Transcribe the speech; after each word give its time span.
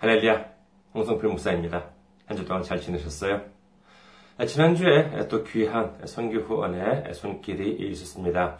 할렐루야, 0.00 0.46
홍성필 0.94 1.28
목사입니다. 1.28 1.90
한 2.24 2.34
주 2.34 2.46
동안 2.46 2.62
잘 2.62 2.80
지내셨어요? 2.80 3.42
지난주에 4.46 5.28
또 5.28 5.44
귀한 5.44 5.98
선교 6.06 6.38
후원의 6.38 7.12
손길이 7.12 7.76
있었습니다. 7.90 8.56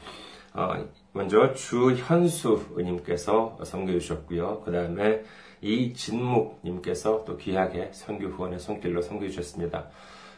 어, 0.52 0.74
먼저 1.12 1.54
주현수님께서 1.54 3.56
섬겨 3.64 3.92
주셨고요. 3.92 4.60
그 4.66 4.70
다음에 4.70 5.22
이진묵님께서 5.62 7.24
또 7.24 7.38
귀하게 7.38 7.88
선교 7.92 8.26
후원의 8.26 8.58
손길로 8.58 9.00
섬겨 9.00 9.26
주셨습니다. 9.28 9.88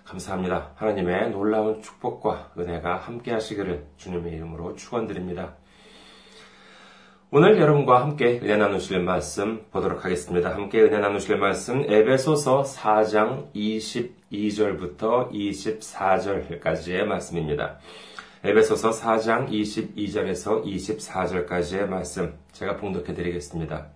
감사합니다. 0.04 0.70
하나님의 0.76 1.30
놀라운 1.30 1.82
축복과 1.82 2.52
은혜가 2.56 2.98
함께 2.98 3.32
하시기를 3.32 3.86
주님의 3.96 4.34
이름으로 4.34 4.76
축원드립니다. 4.76 5.56
오늘 7.34 7.58
여러분과 7.58 8.02
함께 8.02 8.40
은혜 8.42 8.58
나누실 8.58 9.00
말씀 9.00 9.64
보도록 9.70 10.04
하겠습니다. 10.04 10.54
함께 10.54 10.82
은혜 10.82 10.98
나누실 10.98 11.38
말씀 11.38 11.82
에베소서 11.90 12.64
4장 12.64 13.50
22절부터 13.54 15.32
24절까지의 15.32 17.04
말씀입니다. 17.04 17.78
에베소서 18.44 18.90
4장 18.90 19.48
22절에서 19.48 20.62
24절까지의 20.62 21.86
말씀 21.86 22.34
제가 22.52 22.76
봉독해 22.76 23.14
드리겠습니다. 23.14 23.86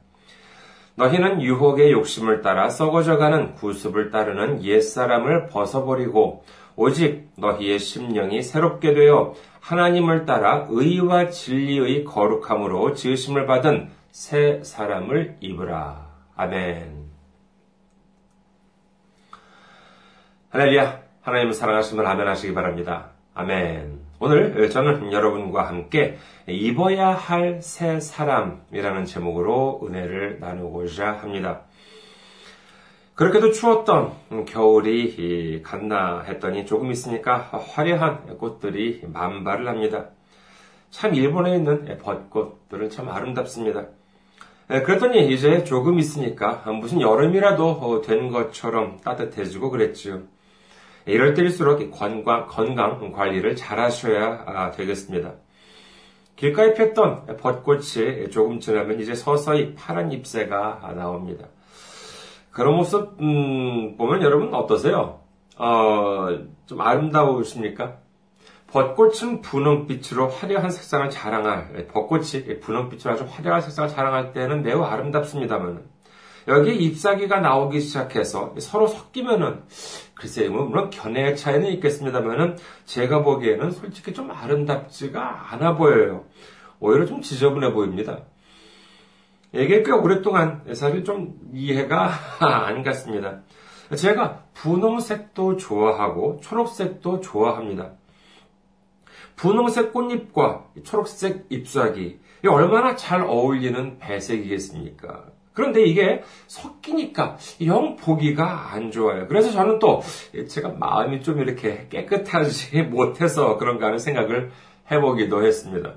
너희는 0.94 1.42
유혹의 1.42 1.92
욕심을 1.92 2.40
따라 2.40 2.70
썩어져가는 2.70 3.52
구습을 3.52 4.10
따르는 4.10 4.64
옛사람을 4.64 5.48
벗어버리고 5.48 6.42
오직 6.74 7.28
너희의 7.36 7.80
심령이 7.80 8.42
새롭게 8.42 8.94
되어 8.94 9.34
하나님을 9.66 10.26
따라 10.26 10.64
의와 10.68 11.30
진리의 11.30 12.04
거룩함으로 12.04 12.94
지으심을 12.94 13.46
받은 13.46 13.90
새 14.12 14.62
사람을 14.62 15.38
입으라. 15.40 16.06
아멘. 16.36 17.06
할렐루야. 20.50 21.00
하나님을 21.22 21.52
사랑하시면 21.52 22.06
아멘 22.06 22.28
하시기 22.28 22.54
바랍니다. 22.54 23.10
아멘. 23.34 24.06
오늘 24.20 24.70
저는 24.70 25.12
여러분과 25.12 25.66
함께 25.66 26.16
입어야 26.46 27.08
할 27.08 27.60
새 27.60 27.98
사람이라는 27.98 29.04
제목으로 29.04 29.80
은혜를 29.82 30.38
나누고자 30.38 31.10
합니다. 31.10 31.62
그렇게도 33.16 33.52
추웠던 33.52 34.44
겨울이 34.46 35.62
갔나 35.62 36.20
했더니 36.20 36.66
조금 36.66 36.90
있으니까 36.90 37.38
화려한 37.38 38.36
꽃들이 38.36 39.04
만발을 39.06 39.66
합니다. 39.66 40.10
참 40.90 41.14
일본에 41.14 41.56
있는 41.56 41.98
벚꽃들은 41.98 42.90
참 42.90 43.08
아름답습니다. 43.08 43.86
그랬더니 44.68 45.32
이제 45.32 45.64
조금 45.64 45.98
있으니까 45.98 46.62
무슨 46.72 47.00
여름이라도 47.00 48.02
된 48.02 48.28
것처럼 48.28 48.98
따뜻해지고 49.02 49.70
그랬지요. 49.70 50.20
이럴 51.06 51.32
때일수록 51.32 51.90
건강, 51.92 52.46
건강 52.46 53.12
관리를 53.12 53.56
잘 53.56 53.80
하셔야 53.80 54.72
되겠습니다. 54.72 55.32
길가에 56.34 56.74
폈던 56.74 57.38
벚꽃이 57.38 58.28
조금 58.30 58.60
지나면 58.60 59.00
이제 59.00 59.14
서서히 59.14 59.74
파란 59.74 60.12
잎새가 60.12 60.92
나옵니다. 60.94 61.46
그런 62.56 62.74
모습 62.76 63.20
음, 63.20 63.98
보면 63.98 64.22
여러분 64.22 64.54
어떠세요? 64.54 65.20
어, 65.58 66.28
좀 66.64 66.80
아름다우십니까? 66.80 67.98
벚꽃은 68.68 69.42
분홍빛으로 69.42 70.28
화려한 70.28 70.70
색상을 70.70 71.10
자랑할 71.10 71.86
벚꽃이 71.88 72.60
분홍빛으로 72.62 73.12
아주 73.12 73.26
화려한 73.28 73.60
색상을 73.60 73.90
자랑할 73.90 74.32
때는 74.32 74.62
매우 74.62 74.82
아름답습니다만 74.82 75.84
여기 76.48 76.74
잎사귀가 76.76 77.40
나오기 77.40 77.80
시작해서 77.80 78.54
서로 78.58 78.86
섞이면은 78.86 79.64
글쎄요 80.14 80.50
뭐 80.50 80.64
물론 80.64 80.88
견해의 80.88 81.36
차이는 81.36 81.66
있겠습니다만은 81.72 82.56
제가 82.86 83.20
보기에는 83.22 83.70
솔직히 83.70 84.14
좀 84.14 84.30
아름답지가 84.30 85.52
않아 85.52 85.74
보여요. 85.74 86.24
오히려 86.80 87.04
좀 87.04 87.20
지저분해 87.20 87.74
보입니다. 87.74 88.20
이게 89.52 89.82
꽤 89.82 89.92
오랫동안 89.92 90.62
사실 90.74 91.04
좀 91.04 91.38
이해가 91.52 92.10
안 92.40 92.82
갔습니다. 92.82 93.40
제가 93.94 94.44
분홍색도 94.54 95.56
좋아하고 95.56 96.40
초록색도 96.40 97.20
좋아합니다. 97.20 97.92
분홍색 99.36 99.92
꽃잎과 99.92 100.64
초록색 100.82 101.46
잎사귀, 101.50 102.18
얼마나 102.48 102.96
잘 102.96 103.22
어울리는 103.22 103.98
배색이겠습니까? 103.98 105.26
그런데 105.52 105.82
이게 105.84 106.22
섞이니까 106.48 107.38
영 107.64 107.96
보기가 107.96 108.72
안 108.72 108.90
좋아요. 108.90 109.26
그래서 109.26 109.50
저는 109.50 109.78
또 109.78 110.02
제가 110.48 110.70
마음이 110.70 111.22
좀 111.22 111.40
이렇게 111.40 111.86
깨끗하지 111.88 112.82
못해서 112.82 113.56
그런가 113.56 113.86
하는 113.86 113.98
생각을 113.98 114.50
해보기도 114.90 115.44
했습니다. 115.44 115.94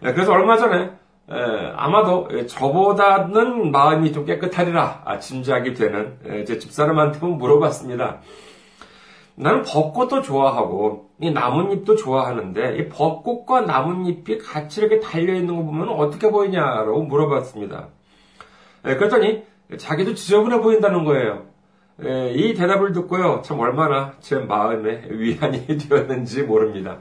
그래서 0.00 0.32
얼마 0.32 0.56
전에 0.56 0.92
에, 1.30 1.72
아마도 1.76 2.28
저보다는 2.46 3.70
마음이 3.70 4.12
좀 4.12 4.26
깨끗하리라 4.26 5.02
아, 5.04 5.18
짐작이 5.18 5.74
되는 5.74 6.18
에, 6.26 6.44
제 6.44 6.58
집사람한테 6.58 7.24
물어봤습니다. 7.24 8.20
나는 9.36 9.62
벚꽃도 9.62 10.22
좋아하고 10.22 11.10
이 11.20 11.30
나뭇잎도 11.30 11.96
좋아하는데 11.96 12.76
이 12.76 12.88
벚꽃과 12.88 13.62
나뭇잎이 13.62 14.38
같이 14.38 14.80
이렇게 14.80 15.00
달려 15.00 15.34
있는 15.34 15.56
거 15.56 15.62
보면 15.62 15.88
어떻게 15.88 16.30
보이냐라고 16.30 17.02
물어봤습니다. 17.02 17.88
에, 18.84 18.96
그랬더니 18.96 19.44
자기도 19.78 20.14
지저분해 20.14 20.60
보인다는 20.60 21.04
거예요. 21.04 21.46
이 22.00 22.54
대답을 22.54 22.92
듣고요 22.92 23.42
참 23.44 23.60
얼마나 23.60 24.14
제 24.18 24.36
마음에 24.36 25.04
위안이 25.08 25.66
되었는지 25.78 26.42
모릅니다. 26.42 26.98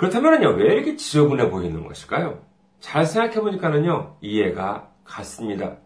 그렇다면요, 0.00 0.54
왜 0.56 0.72
이렇게 0.72 0.96
지저분해 0.96 1.50
보이는 1.50 1.86
것일까요? 1.86 2.38
잘 2.80 3.04
생각해보니까는요, 3.04 4.16
이해가 4.22 4.88
갔습니다. 5.04 5.76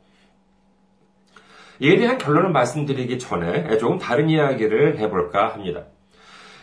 이에 1.81 1.97
대한 1.97 2.17
결론을 2.19 2.51
말씀드리기 2.51 3.19
전에 3.19 3.77
조금 3.79 3.99
다른 3.99 4.31
이야기를 4.31 4.99
해볼까 5.01 5.49
합니다. 5.49 5.87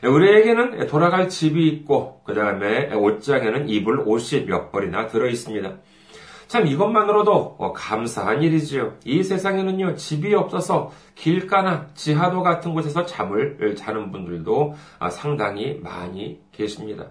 우리에게는 0.02 0.88
돌아갈 0.88 1.28
집이 1.28 1.68
있고, 1.68 2.22
그 2.24 2.34
다음에 2.34 2.94
옷장에는 2.94 3.68
입을 3.68 4.00
옷이 4.06 4.46
몇 4.46 4.72
벌이나 4.72 5.08
들어 5.08 5.28
있습니다. 5.28 5.74
참 6.48 6.68
이것만으로도 6.68 7.58
감사한 7.76 8.44
일이지요. 8.44 8.94
이 9.04 9.24
세상에는요, 9.24 9.96
집이 9.96 10.34
없어서 10.36 10.94
길가나 11.16 11.88
지하도 11.96 12.44
같은 12.44 12.74
곳에서 12.74 13.06
잠을 13.06 13.76
자는 13.76 14.14
분들도 14.14 14.74
상당히 15.12 15.82
많이 15.84 16.40
계십니다. 16.54 17.08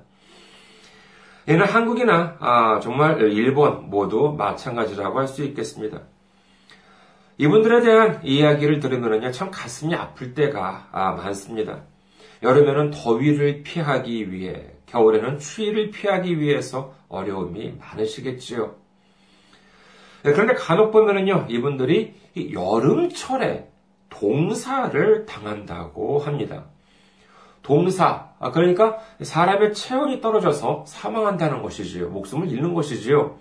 이는 1.49 1.65
한국이나 1.67 2.37
아, 2.39 2.81
정말 2.81 3.21
일본 3.33 3.91
모두 3.91 4.35
마찬가지라고 4.37 5.19
할 5.19 5.27
수 5.27 5.45
있겠습니다. 5.45 6.03
이분들에 7.39 7.81
대한 7.81 8.21
이야기를 8.23 8.81
들으면 8.81 9.33
참 9.33 9.51
가슴이 9.51 9.95
아플 9.95 10.35
때가 10.35 10.89
아, 10.93 11.13
많습니다. 11.13 11.83
여름에는 12.43 12.91
더위를 12.91 13.63
피하기 13.63 14.33
위해, 14.33 14.75
겨울에는 14.87 15.39
추위를 15.39 15.91
피하기 15.91 16.39
위해서 16.41 16.95
어려움이 17.09 17.75
많으시겠지요. 17.79 18.75
네, 20.23 20.33
그런데 20.33 20.55
간혹 20.55 20.91
보면은요, 20.91 21.47
이분들이 21.49 22.15
여름철에 22.53 23.69
동사를 24.11 25.27
당한다고 25.27 26.19
합니다. 26.19 26.70
동사, 27.63 28.31
아, 28.39 28.51
그러니까 28.51 28.99
사람의 29.23 29.75
체온이 29.75 30.21
떨어져서 30.21 30.85
사망한다는 30.87 31.63
것이지요. 31.63 32.09
목숨을 32.09 32.51
잃는 32.51 32.75
것이지요. 32.75 33.37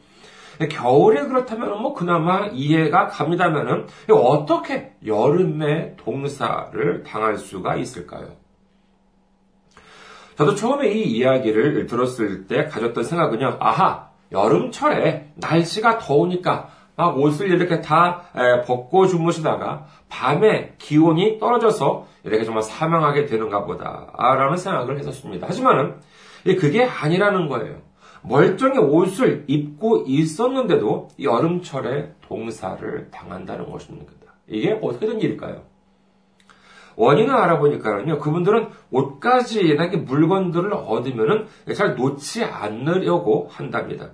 겨울에 0.70 1.26
그렇다면 1.26 1.82
뭐 1.82 1.94
그나마 1.94 2.48
이해가 2.48 3.08
갑니다면은 3.08 3.88
어떻게 4.12 4.94
여름에 5.06 5.96
동사를 5.96 7.04
당할 7.04 7.38
수가 7.38 7.78
있을까요? 7.78 8.28
저도 10.38 10.56
처음에 10.56 10.92
이 10.92 11.04
이야기를 11.04 11.86
들었을 11.86 12.48
때 12.48 12.66
가졌던 12.66 13.04
생각은요, 13.04 13.58
아하, 13.60 14.10
여름철에 14.32 15.34
날씨가 15.36 15.98
더우니까 15.98 16.70
막 17.00 17.18
옷을 17.18 17.48
이렇게 17.50 17.80
다 17.80 18.24
벗고 18.66 19.08
주무시다가 19.08 19.86
밤에 20.10 20.74
기온이 20.80 21.40
떨어져서 21.40 22.06
이렇게 22.26 22.44
정말 22.44 22.62
사망하게 22.62 23.26
되는가 23.26 23.64
보다라는 23.64 24.58
생각을 24.58 25.00
했었습니다. 25.00 25.48
하지만은 25.48 25.96
그게 26.44 26.84
아니라는 26.84 27.48
거예요. 27.48 27.78
멀쩡히 28.22 28.78
옷을 28.80 29.46
입고 29.48 30.04
있었는데도 30.08 31.08
여름철에 31.22 32.16
동사를 32.20 33.10
당한다는 33.12 33.72
것입니다. 33.72 34.12
이게 34.48 34.78
어떻게 34.82 35.08
된 35.08 35.22
일일까요? 35.22 35.62
원인을 36.98 37.34
알아보니까는요, 37.34 38.20
그분들은 38.20 38.68
옷까지나 38.92 39.88
물건들을 40.06 40.74
얻으면은 40.74 41.48
잘 41.74 41.96
놓지 41.96 42.44
않으려고 42.44 43.48
한답니다. 43.50 44.10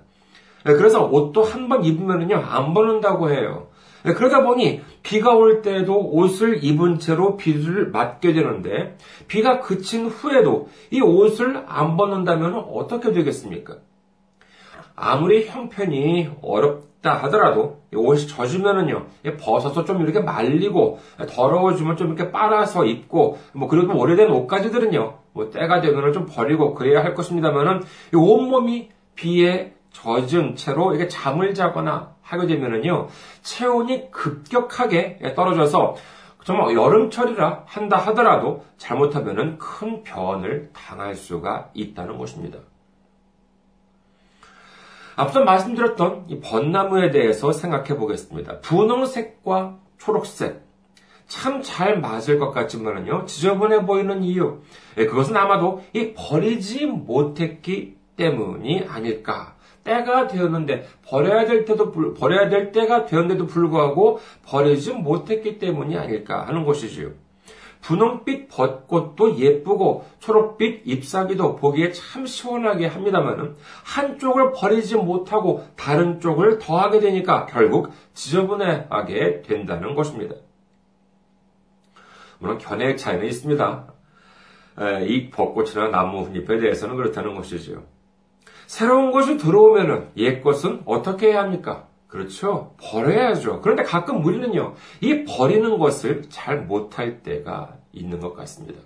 네, 0.66 0.74
그래서 0.74 1.04
옷도 1.04 1.42
한 1.42 1.68
번 1.68 1.84
입으면은요, 1.84 2.36
안 2.36 2.74
벗는다고 2.74 3.30
해요. 3.30 3.68
네, 4.04 4.12
그러다 4.12 4.42
보니 4.42 4.82
비가 5.02 5.32
올 5.34 5.62
때도 5.62 5.96
옷을 6.12 6.62
입은 6.62 6.98
채로 6.98 7.36
비를 7.36 7.90
맞게 7.90 8.32
되는데 8.34 8.96
비가 9.26 9.60
그친 9.60 10.06
후에도 10.06 10.68
이 10.90 11.00
옷을 11.00 11.64
안 11.66 11.96
벗는다면 11.96 12.54
어떻게 12.72 13.12
되겠습니까? 13.12 13.78
아무리 14.94 15.46
형편이 15.46 16.30
어렵다 16.40 17.14
하더라도 17.24 17.82
옷이 17.94 18.26
젖으면은요 18.28 19.06
벗어서 19.38 19.84
좀 19.84 20.00
이렇게 20.02 20.20
말리고 20.20 20.98
더러워지면 21.28 21.96
좀 21.96 22.08
이렇게 22.08 22.30
빨아서 22.32 22.86
입고 22.86 23.38
뭐 23.52 23.68
그리고 23.68 23.98
오래된 23.98 24.30
옷가지들은요 24.30 25.14
뭐 25.32 25.50
때가 25.50 25.80
되면은 25.80 26.12
좀 26.12 26.26
버리고 26.26 26.74
그래야 26.74 27.02
할 27.04 27.14
것입니다만은 27.14 27.82
온몸이 28.14 28.88
비에 29.16 29.75
젖은 29.96 30.56
채로 30.56 30.94
이게 30.94 31.08
잠을 31.08 31.54
자거나 31.54 32.14
하게 32.20 32.46
되면은요, 32.46 33.08
체온이 33.42 34.10
급격하게 34.10 35.34
떨어져서 35.34 35.96
정말 36.44 36.74
여름철이라 36.74 37.64
한다 37.66 37.96
하더라도 37.96 38.64
잘못하면은 38.76 39.58
큰 39.58 40.02
변을 40.04 40.70
당할 40.72 41.14
수가 41.14 41.70
있다는 41.74 42.18
것입니다. 42.18 42.58
앞서 45.16 45.42
말씀드렸던 45.42 46.26
이 46.28 46.40
벚나무에 46.40 47.10
대해서 47.10 47.52
생각해 47.52 47.96
보겠습니다. 47.96 48.60
분홍색과 48.60 49.78
초록색. 49.98 50.66
참잘 51.26 52.00
맞을 52.00 52.38
것 52.38 52.52
같지만은요, 52.52 53.24
지저분해 53.24 53.86
보이는 53.86 54.22
이유. 54.22 54.60
예, 54.98 55.06
그것은 55.06 55.36
아마도 55.36 55.82
이 55.92 56.12
버리지 56.14 56.86
못했기 56.86 57.96
때문이 58.16 58.84
아닐까 58.88 59.55
때가 59.86 60.26
되었는데 60.26 60.86
버려야 61.06 61.46
될 61.46 61.64
때도 61.64 61.92
버려야 62.14 62.48
될 62.48 62.72
때가 62.72 63.06
되었는데도 63.06 63.46
불구하고 63.46 64.18
버리지 64.44 64.92
못했기 64.92 65.58
때문이 65.58 65.96
아닐까 65.96 66.46
하는 66.46 66.64
것이지요. 66.64 67.12
분홍빛 67.82 68.48
벚꽃도 68.48 69.38
예쁘고 69.38 70.04
초록빛 70.18 70.82
잎사귀도 70.86 71.54
보기에 71.56 71.92
참 71.92 72.26
시원하게 72.26 72.86
합니다만 72.86 73.54
한쪽을 73.84 74.52
버리지 74.52 74.96
못하고 74.96 75.64
다른 75.76 76.18
쪽을 76.18 76.58
더하게 76.58 76.98
되니까 76.98 77.46
결국 77.46 77.92
지저분하게 78.12 79.42
된다는 79.42 79.94
것입니다. 79.94 80.34
물론 82.40 82.58
견해의 82.58 82.96
차이는 82.96 83.24
있습니다. 83.26 83.86
이 85.06 85.30
벚꽃이나 85.30 85.88
나무 85.88 86.28
잎에 86.34 86.58
대해서는 86.58 86.96
그렇다는 86.96 87.36
것이지요. 87.36 87.84
새로운 88.66 89.12
것이 89.12 89.36
들어오면은 89.36 90.10
옛 90.16 90.42
것은 90.42 90.82
어떻게 90.84 91.28
해야 91.28 91.40
합니까? 91.40 91.86
그렇죠. 92.08 92.74
버려야죠. 92.80 93.60
그런데 93.60 93.82
가끔 93.82 94.24
우리는요, 94.24 94.74
이 95.00 95.24
버리는 95.24 95.78
것을 95.78 96.22
잘 96.28 96.62
못할 96.62 97.22
때가 97.22 97.74
있는 97.92 98.20
것 98.20 98.34
같습니다. 98.34 98.80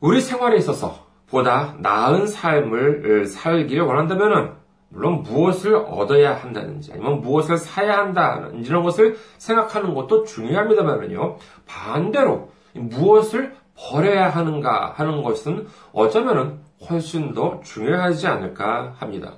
우리 0.00 0.20
생활에 0.20 0.56
있어서 0.58 1.06
보다 1.28 1.74
나은 1.78 2.26
삶을 2.26 3.26
살기를 3.26 3.84
원한다면은, 3.84 4.52
물론 4.90 5.22
무엇을 5.22 5.74
얻어야 5.76 6.34
한다든지, 6.34 6.92
아니면 6.92 7.20
무엇을 7.20 7.58
사야 7.58 7.98
한다, 7.98 8.48
이런 8.54 8.82
것을 8.82 9.18
생각하는 9.36 9.94
것도 9.94 10.24
중요합니다만은요, 10.24 11.36
반대로 11.66 12.50
무엇을 12.74 13.54
버려야 13.76 14.30
하는가 14.30 14.94
하는 14.96 15.22
것은 15.22 15.66
어쩌면은 15.92 16.60
훨씬 16.88 17.34
더 17.34 17.60
중요하지 17.62 18.26
않을까 18.26 18.94
합니다. 18.98 19.34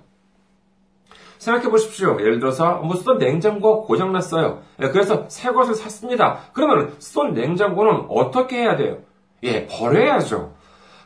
생각해 1.38 1.70
보십시오. 1.70 2.19
예를 2.20 2.38
들어서 2.38 2.76
뭐 2.78 2.96
쓰던 2.96 3.19
냉장고가 3.19 3.87
고장 3.87 4.12
났어요. 4.12 4.60
예, 4.82 4.88
그래서 4.88 5.25
새 5.28 5.50
것을 5.52 5.75
샀습니다. 5.75 6.40
그러면 6.52 6.94
쓰던 6.98 7.32
냉장고는 7.32 8.06
어떻게 8.10 8.58
해야 8.58 8.76
돼요? 8.76 8.98
예, 9.42 9.66
버려야죠. 9.66 10.52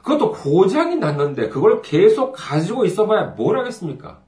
그것도 0.03 0.33
고장이 0.33 0.97
났는데 0.97 1.49
그걸 1.49 1.81
계속 1.83 2.33
가지고 2.33 2.85
있어봐야 2.85 3.35
뭘 3.37 3.59
하겠습니까? 3.59 4.19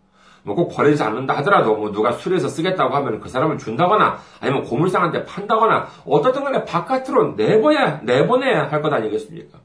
뭐 0.44 0.54
꼭 0.54 0.68
버리지 0.68 1.02
않는다 1.02 1.36
하더라도 1.38 1.74
뭐 1.74 1.90
누가 1.90 2.12
수리해서 2.12 2.46
쓰겠다고 2.46 2.94
하면 2.94 3.18
그 3.20 3.28
사람을 3.28 3.58
준다거나 3.58 4.18
아니면 4.40 4.62
고물상한테 4.62 5.24
판다거나 5.24 5.88
어떻든 6.06 6.44
간에 6.44 6.64
바깥으로 6.64 7.34
내보내야, 7.34 8.02
내보내야 8.04 8.70
할 8.70 8.80
것 8.80 8.92
아니겠습니까? 8.92 9.58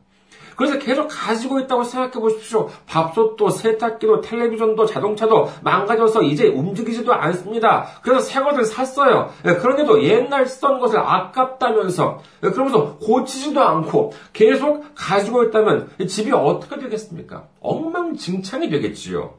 그래서 0.62 0.78
계속 0.78 1.08
가지고 1.08 1.60
있다고 1.60 1.84
생각해 1.84 2.12
보십시오. 2.12 2.70
밥솥도 2.86 3.50
세탁기도 3.50 4.22
텔레비전도 4.22 4.86
자동차도 4.86 5.50
망가져서 5.64 6.22
이제 6.22 6.50
움직이지도 6.50 7.12
않습니다. 7.12 7.88
그래서 8.04 8.20
새 8.20 8.42
것을 8.42 8.66
샀어요. 8.66 9.32
예, 9.48 9.56
그런데도 9.56 10.04
옛날 10.04 10.46
쓰던 10.46 10.80
것을 10.80 11.00
아깝다면서 11.00 12.20
예, 12.44 12.52
그러면서 12.52 12.98
고치지도 12.98 13.60
않고 13.60 14.14
계속 14.34 14.86
가지고 14.94 15.46
있다면 15.46 15.90
집이 16.08 16.32
어떻게 16.32 16.78
되겠습니까? 16.78 17.48
엉망진창이 17.62 18.70
되겠지요. 18.70 19.34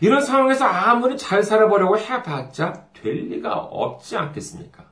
이런 0.00 0.20
상황에서 0.20 0.64
아무리 0.64 1.16
잘 1.16 1.44
살아보려고 1.44 1.96
해봤자 1.96 2.86
될 2.92 3.28
리가 3.28 3.54
없지 3.54 4.16
않겠습니까? 4.16 4.82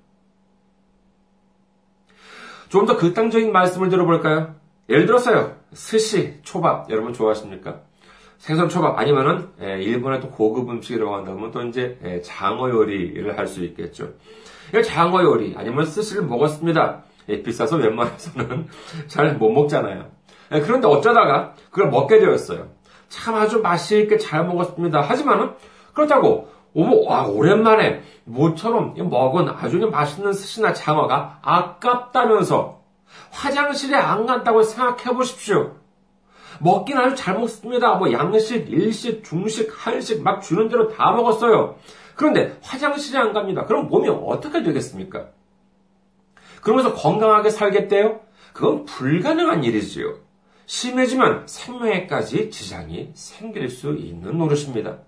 좀 2.69 2.87
더 2.87 2.97
극단적인 2.97 3.50
말씀을 3.50 3.89
들어볼까요? 3.89 4.62
예를 4.88 5.06
들어서요, 5.06 5.56
스시, 5.73 6.40
초밥, 6.43 6.90
여러분 6.90 7.12
좋아하십니까? 7.12 7.81
생선 8.38 8.69
초밥, 8.69 8.99
아니면은, 8.99 9.49
예, 9.62 9.81
일본의 9.81 10.20
또 10.20 10.31
고급 10.31 10.69
음식이라고 10.70 11.14
한다면 11.14 11.50
또 11.52 11.62
이제, 11.62 11.99
예, 12.05 12.20
장어 12.20 12.69
요리를 12.70 13.38
할 13.38 13.46
수 13.46 13.64
있겠죠. 13.64 14.14
장어 14.84 15.23
요리, 15.23 15.55
아니면 15.56 15.87
스시를 15.87 16.25
먹었습니다. 16.25 17.05
예, 17.29 17.43
비싸서 17.43 17.76
웬만해서는 17.76 18.67
잘 19.06 19.38
못 19.38 19.50
먹잖아요. 19.50 20.06
그런데 20.50 20.88
어쩌다가 20.88 21.55
그걸 21.70 21.90
먹게 21.90 22.19
되었어요. 22.19 22.69
참 23.08 23.37
아주 23.37 23.61
맛있게 23.61 24.19
잘 24.19 24.44
먹었습니다. 24.46 25.00
하지만은, 25.00 25.52
그렇다고, 25.94 26.49
오, 26.75 27.06
와, 27.06 27.26
오랜만에 27.26 28.02
모처럼 28.25 28.94
먹은 28.96 29.49
아주 29.49 29.79
맛있는 29.88 30.32
스시나 30.32 30.73
장어가 30.73 31.38
아깝다면서 31.43 32.81
화장실에 33.31 33.97
안 33.97 34.26
간다고 34.26 34.62
생각해 34.62 35.17
보십시오. 35.17 35.76
먹긴 36.61 36.97
아주 36.99 37.17
잘 37.17 37.38
먹습니다. 37.38 37.94
뭐 37.94 38.12
양식, 38.12 38.69
일식, 38.70 39.25
중식, 39.25 39.73
한식 39.75 40.23
막 40.23 40.43
주는 40.43 40.69
대로 40.69 40.88
다 40.88 41.12
먹었어요. 41.12 41.76
그런데 42.14 42.56
화장실에 42.62 43.19
안 43.19 43.32
갑니다. 43.32 43.65
그럼 43.65 43.89
몸이 43.89 44.08
어떻게 44.08 44.63
되겠습니까? 44.63 45.29
그러면서 46.60 46.94
건강하게 46.94 47.51
살겠대요? 47.51 48.20
그건 48.53 48.84
불가능한 48.84 49.65
일이지요. 49.65 50.19
심해지면 50.67 51.46
생명에까지 51.46 52.51
지장이 52.51 53.10
생길 53.15 53.69
수 53.69 53.94
있는 53.94 54.39
노릇입니다. 54.39 54.98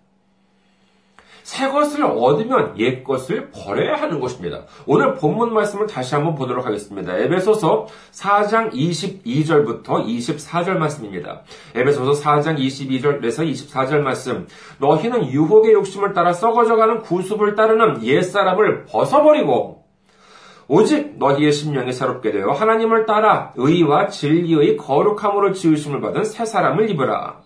새 1.44 1.68
것을 1.68 2.02
얻으면 2.04 2.78
옛 2.78 3.04
것을 3.04 3.50
버려야 3.50 3.96
하는 3.96 4.18
것입니다. 4.18 4.62
오늘 4.86 5.12
본문 5.12 5.52
말씀을 5.52 5.86
다시 5.86 6.14
한번 6.14 6.34
보도록 6.34 6.64
하겠습니다. 6.66 7.18
에베소서 7.18 7.86
4장 8.12 8.72
22절부터 8.72 9.84
24절 9.84 10.78
말씀입니다. 10.78 11.42
에베소서 11.74 12.20
4장 12.22 12.58
22절에서 12.58 13.46
24절 13.46 13.98
말씀. 13.98 14.46
너희는 14.78 15.30
유혹의 15.30 15.74
욕심을 15.74 16.14
따라 16.14 16.32
썩어져가는 16.32 17.00
구습을 17.00 17.54
따르는 17.54 18.02
옛사람을 18.02 18.86
벗어버리고 18.86 19.84
오직 20.66 21.18
너희의 21.18 21.52
심령이 21.52 21.92
새롭게 21.92 22.32
되어 22.32 22.52
하나님을 22.52 23.04
따라 23.04 23.52
의와 23.56 24.08
진리의 24.08 24.78
거룩함으로 24.78 25.52
지으심을 25.52 26.00
받은 26.00 26.24
새 26.24 26.46
사람을 26.46 26.88
입으라. 26.88 27.43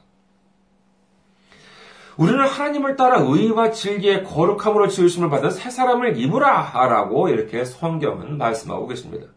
우리는 2.18 2.40
하나님을 2.40 2.96
따라 2.96 3.20
의와 3.20 3.70
진리의 3.70 4.25
거룩함으로 4.25 4.88
지으심을 4.88 5.30
받은 5.30 5.50
새 5.50 5.70
사람을 5.70 6.18
입으라 6.18 6.72
라고 6.75 7.28
이렇게 7.28 7.64
성경은 7.64 8.37
말씀하고 8.37 8.88
계십니다. 8.88 9.28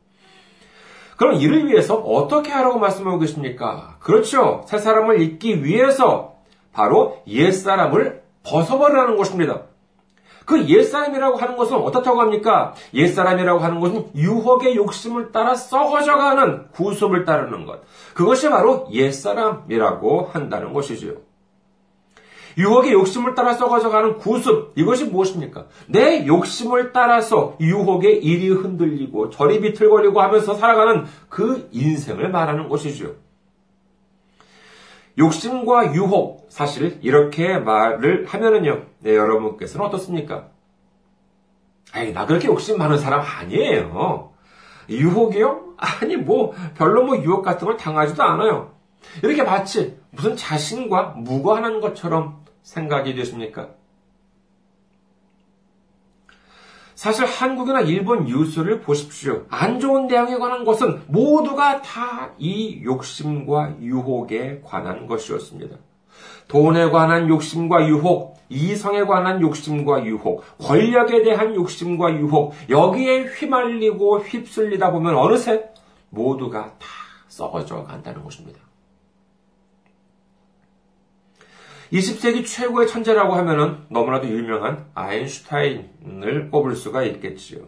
그럼 1.16 1.36
이를 1.36 1.68
위해서 1.68 1.96
어떻게 1.96 2.52
하라고 2.52 2.80
말씀하고 2.80 3.20
계십니까? 3.20 3.98
그렇죠. 4.00 4.64
새 4.68 4.80
사람을 4.80 5.22
입기 5.22 5.64
위해서 5.64 6.38
바로 6.74 7.22
옛 7.28 7.52
사람을 7.52 8.24
벗어버리라는 8.44 9.16
것입니다. 9.16 9.62
그 10.46 10.68
옛사람이라고 10.68 11.38
하는 11.38 11.56
것은 11.56 11.78
어떻다고 11.78 12.20
합니까? 12.20 12.74
옛사람이라고 12.96 13.60
하는 13.60 13.80
것은 13.80 14.10
유혹의 14.16 14.76
욕심을 14.76 15.32
따라 15.32 15.54
썩어져가는 15.54 16.72
구습을 16.72 17.26
따르는 17.26 17.68
것. 17.68 17.82
그것이 18.16 18.50
바로 18.50 18.88
옛사람이라고 18.92 20.32
한다는 20.34 20.74
것이지요. 20.74 21.14
유혹의 22.58 22.94
욕심을 22.94 23.36
따라 23.36 23.54
썩어져가는 23.54 24.18
구습, 24.18 24.74
이것이 24.76 25.06
무엇입니까? 25.06 25.68
내 25.88 26.26
욕심을 26.26 26.92
따라서 26.92 27.56
유혹의 27.60 28.24
일이 28.24 28.50
흔들리고 28.50 29.30
저리 29.30 29.62
비틀거리고 29.62 30.22
하면서 30.22 30.54
살아가는 30.54 31.06
그 31.30 31.70
인생을 31.72 32.30
말하는 32.30 32.70
것이죠. 32.70 33.16
욕심과 35.18 35.94
유혹, 35.94 36.48
사실 36.50 37.00
이렇게 37.02 37.58
말을 37.58 38.26
하면은요, 38.28 38.84
네, 39.00 39.16
여러분께서는 39.16 39.86
어떻습니까? 39.86 40.48
에이, 41.96 42.14
나 42.14 42.26
그렇게 42.26 42.48
욕심 42.48 42.78
많은 42.78 42.98
사람 42.98 43.22
아니에요. 43.22 44.32
유혹이요? 44.90 45.76
아니, 45.78 46.16
뭐, 46.16 46.54
별로 46.78 47.04
뭐 47.04 47.18
유혹 47.18 47.44
같은 47.44 47.66
걸 47.68 47.78
당하지도 47.78 48.24
않아요. 48.24 48.72
이렇게 49.24 49.44
마치 49.44 49.98
무슨 50.12 50.36
자신과 50.36 51.16
무관한 51.18 51.82
것처럼 51.82 52.44
생각이 52.64 53.16
되십니까? 53.16 53.70
사실 56.96 57.26
한국이나 57.26 57.82
일본 57.82 58.26
뉴스를 58.26 58.82
보십시오. 58.82 59.46
안 59.50 59.80
좋은 59.80 60.06
내용에 60.06 60.38
관한 60.38 60.64
것은 60.64 61.02
모두가 61.08 61.82
다 61.82 62.32
이 62.38 62.82
욕심과 62.84 63.78
유혹에 63.82 64.62
관한 64.64 65.08
것이었습니다. 65.08 65.78
돈에 66.48 66.90
관한 66.90 67.30
욕심과 67.30 67.88
유혹, 67.88 68.38
이성에 68.50 69.04
관한 69.06 69.42
욕심과 69.42 70.06
유혹, 70.06 70.44
권력에 70.60 71.24
대한 71.24 71.56
욕심과 71.56 72.14
유혹, 72.16 72.54
여기에 72.70 73.24
휘말리고 73.26 74.20
휩쓸리다 74.20 74.92
보면 74.92 75.16
어느새 75.16 75.70
모두가 76.10 76.74
다 76.78 76.88
썩어져 77.28 77.84
간다는 77.84 78.24
것입니다. 78.24 78.60
20세기 81.92 82.46
최고의 82.46 82.88
천재라고 82.88 83.34
하면은 83.36 83.86
너무나도 83.90 84.28
유명한 84.28 84.86
아인슈타인을 84.94 86.50
꼽을 86.50 86.76
수가 86.76 87.04
있겠지요. 87.04 87.68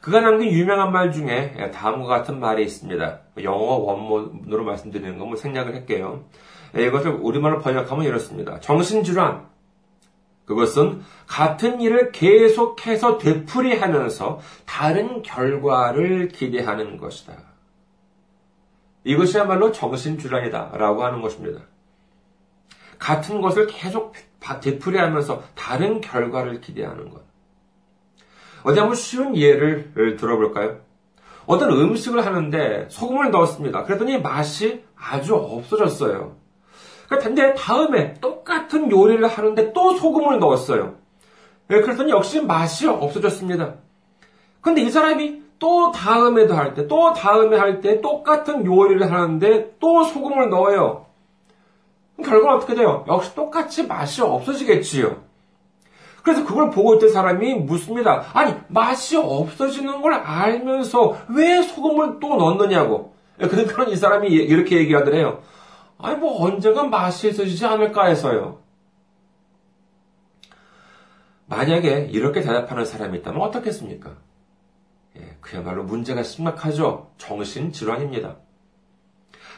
그가 0.00 0.20
남긴 0.20 0.50
유명한 0.50 0.92
말 0.92 1.12
중에 1.12 1.70
다음과 1.72 2.08
같은 2.08 2.38
말이 2.40 2.64
있습니다. 2.64 3.20
영어 3.42 3.76
원문으로 3.76 4.64
말씀드리는 4.64 5.18
건뭐 5.18 5.36
생략을 5.36 5.74
할게요. 5.74 6.24
이것을 6.76 7.10
우리말로 7.10 7.60
번역하면 7.60 8.04
이렇습니다. 8.04 8.60
정신질환. 8.60 9.46
그것은 10.44 11.02
같은 11.26 11.80
일을 11.80 12.12
계속해서 12.12 13.18
되풀이하면서 13.18 14.40
다른 14.64 15.22
결과를 15.22 16.28
기대하는 16.28 16.98
것이다. 16.98 17.34
이것이야말로 19.02 19.72
정신질환이다. 19.72 20.72
라고 20.76 21.04
하는 21.04 21.20
것입니다. 21.20 21.62
같은 22.98 23.40
것을 23.40 23.66
계속 23.66 24.14
되풀이하면서 24.60 25.42
다른 25.54 26.00
결과를 26.00 26.60
기대하는 26.60 27.10
것. 27.10 27.22
어디 28.62 28.78
한번 28.78 28.96
쉬운 28.96 29.36
예를 29.36 30.16
들어볼까요? 30.18 30.78
어떤 31.46 31.70
음식을 31.70 32.24
하는데 32.26 32.86
소금을 32.90 33.30
넣었습니다. 33.30 33.84
그랬더니 33.84 34.20
맛이 34.20 34.84
아주 34.96 35.34
없어졌어요. 35.36 36.36
근데 37.08 37.54
다음에 37.54 38.14
똑같은 38.14 38.90
요리를 38.90 39.26
하는데 39.26 39.72
또 39.72 39.94
소금을 39.94 40.40
넣었어요. 40.40 40.96
예, 41.70 41.80
그랬더니 41.80 42.10
역시 42.10 42.40
맛이 42.40 42.88
없어졌습니다. 42.88 43.74
근데 44.60 44.82
이 44.82 44.90
사람이 44.90 45.42
또 45.58 45.90
다음에도 45.92 46.54
할 46.54 46.74
때, 46.74 46.86
또 46.86 47.12
다음에 47.12 47.56
할 47.56 47.80
때 47.80 48.00
똑같은 48.00 48.66
요리를 48.66 49.10
하는데 49.10 49.76
또 49.78 50.02
소금을 50.04 50.50
넣어요. 50.50 51.05
결과는 52.22 52.56
어떻게 52.56 52.74
돼요? 52.74 53.04
역시 53.08 53.34
똑같이 53.34 53.86
맛이 53.86 54.22
없어지겠지요. 54.22 55.24
그래서 56.22 56.44
그걸 56.44 56.70
보고 56.70 56.94
있던 56.96 57.10
사람이 57.10 57.54
묻습니다. 57.54 58.26
아니, 58.32 58.54
맛이 58.68 59.16
없어지는 59.16 60.02
걸 60.02 60.14
알면서 60.14 61.16
왜 61.28 61.62
소금을 61.62 62.18
또 62.20 62.36
넣느냐고. 62.36 63.14
그러니까 63.38 63.84
이 63.84 63.94
사람이 63.94 64.28
이렇게 64.28 64.78
얘기하더래요. 64.78 65.42
아니, 65.98 66.16
뭐 66.16 66.44
언젠간 66.44 66.90
맛이 66.90 67.28
있어지지 67.28 67.64
않을까 67.64 68.06
해서요. 68.06 68.58
만약에 71.46 72.08
이렇게 72.10 72.40
대답하는 72.40 72.84
사람이 72.84 73.18
있다면 73.18 73.40
어떻겠습니까? 73.40 74.16
예, 75.18 75.36
그야말로 75.40 75.84
문제가 75.84 76.22
심각하죠. 76.22 77.12
정신 77.18 77.72
질환입니다. 77.72 78.36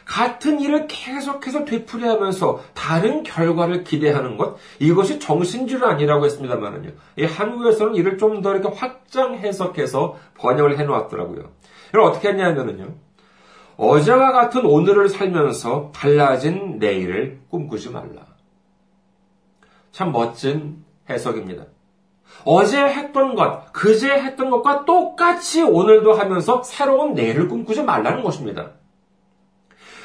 같은 0.09 0.59
일을 0.59 0.87
계속해서 0.87 1.65
되풀이하면서 1.65 2.61
다른 2.73 3.21
결과를 3.21 3.83
기대하는 3.83 4.37
것, 4.37 4.57
이것이 4.79 5.19
정신질환이라고 5.19 6.25
했습니다만은요. 6.25 6.89
이 7.17 7.25
한국에서는 7.25 7.93
이를 7.93 8.17
좀 8.17 8.41
더 8.41 8.55
이렇게 8.55 8.75
확장 8.75 9.35
해석해서 9.35 10.17
번역을 10.35 10.79
해 10.79 10.83
놓았더라고요. 10.83 11.51
이걸 11.89 12.01
어떻게 12.01 12.29
했냐면은요. 12.29 12.95
어제와 13.77 14.31
같은 14.31 14.65
오늘을 14.65 15.09
살면서 15.09 15.91
달라진 15.93 16.79
내일을 16.79 17.41
꿈꾸지 17.49 17.91
말라. 17.91 18.25
참 19.91 20.11
멋진 20.11 20.83
해석입니다. 21.09 21.65
어제 22.45 22.81
했던 22.81 23.35
것, 23.35 23.71
그제 23.73 24.09
했던 24.09 24.49
것과 24.49 24.85
똑같이 24.85 25.61
오늘도 25.61 26.13
하면서 26.13 26.63
새로운 26.63 27.13
내일을 27.13 27.47
꿈꾸지 27.47 27.83
말라는 27.83 28.23
것입니다. 28.23 28.71